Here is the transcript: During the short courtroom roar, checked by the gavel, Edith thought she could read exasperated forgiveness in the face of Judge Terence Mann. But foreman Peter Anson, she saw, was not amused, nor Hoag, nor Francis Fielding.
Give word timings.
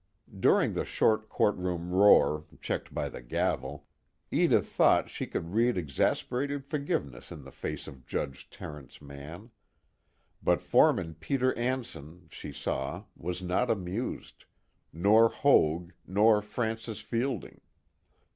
During 0.39 0.73
the 0.73 0.83
short 0.83 1.29
courtroom 1.29 1.91
roar, 1.91 2.45
checked 2.59 2.91
by 2.91 3.07
the 3.07 3.21
gavel, 3.21 3.85
Edith 4.31 4.67
thought 4.67 5.11
she 5.11 5.27
could 5.27 5.53
read 5.53 5.77
exasperated 5.77 6.65
forgiveness 6.65 7.31
in 7.31 7.43
the 7.43 7.51
face 7.51 7.87
of 7.87 8.07
Judge 8.07 8.49
Terence 8.49 8.99
Mann. 8.99 9.51
But 10.41 10.59
foreman 10.59 11.13
Peter 11.19 11.55
Anson, 11.55 12.27
she 12.31 12.51
saw, 12.51 13.03
was 13.15 13.43
not 13.43 13.69
amused, 13.69 14.45
nor 14.91 15.29
Hoag, 15.29 15.93
nor 16.07 16.41
Francis 16.41 17.01
Fielding. 17.01 17.61